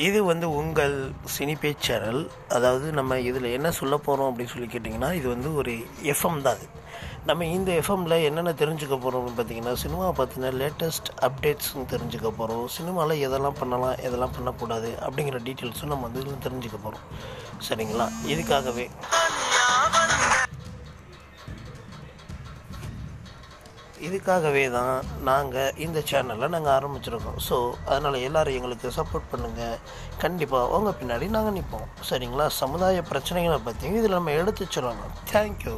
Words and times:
இது 0.00 0.24
வந்து 0.24 0.46
உங்கள் 0.52 0.94
சினிபே 1.28 1.74
சேனல் 1.78 2.20
அதாவது 2.48 2.92
நம்ம 2.92 3.18
இதில் 3.20 3.54
என்ன 3.54 3.70
சொல்ல 3.72 3.96
போகிறோம் 3.98 4.30
அப்படின்னு 4.30 4.52
சொல்லி 4.52 4.68
கேட்டிங்கன்னா 4.68 5.12
இது 5.12 5.28
வந்து 5.28 5.54
ஒரு 5.54 5.72
எஃப்எம் 6.04 6.42
தான் 6.42 6.56
அது. 6.56 6.66
நம்ம 7.26 7.46
இந்த 7.46 7.70
எஃப்எம்மில் 7.80 8.24
என்னென்ன 8.24 8.52
தெரிஞ்சுக்க 8.52 8.94
போகிறோம் 8.96 9.20
அப்படின்னு 9.20 9.38
பார்த்தீங்கன்னா 9.38 9.72
சினிமா 9.74 10.06
பற்றின 10.12 10.52
லேட்டஸ்ட் 10.58 11.08
அப்டேட்ஸும் 11.22 11.88
தெரிஞ்சுக்க 11.90 12.30
போகிறோம் 12.32 12.66
சினிமாவில் 12.68 13.22
எதெல்லாம் 13.26 13.58
பண்ணலாம் 13.60 13.96
எதெல்லாம் 14.02 14.34
பண்ணக்கூடாது 14.34 14.90
அப்படிங்கிற 15.00 15.40
டீட்டெயில்ஸும் 15.46 15.92
நம்ம 15.92 16.08
வந்து 16.08 16.22
இதில் 16.22 16.44
தெரிஞ்சுக்க 16.46 16.78
போகிறோம் 16.78 17.04
சரிங்களா? 17.60 18.06
இதுக்காகவே 18.26 18.86
இதுக்காகவே 24.06 24.70
தான் 24.70 24.96
நாங்கள் 25.22 25.74
இந்த 25.84 25.98
சேனலை 26.10 26.48
நாங்கள் 26.48 26.74
ஆரம்பிச்சிருக்கோம். 26.78 27.38
ஸோ 27.48 27.56
அதனால் 27.86 28.16
எல்லோரும் 28.26 28.54
எங்களுக்கு 28.54 28.88
சப்போர்ட் 28.96 29.30
பண்ணுங்கள் 29.32 29.78
கண்டிப்பாக 30.18 30.72
உங்கள் 30.78 30.98
பின்னாடி 31.00 31.28
நாங்கள் 31.36 31.56
நிற்போம் 31.58 31.88
சரிங்களா? 32.10 32.46
சமுதாய 32.62 33.02
பிரச்சனைகளை 33.10 33.58
பற்றியும் 33.68 33.96
இதில் 33.96 34.18
நம்ம 34.18 34.32
எடுத்து 34.32 34.66
வச்சுருவாங்க 34.66 35.06
தேங்க்யூ 35.32 35.76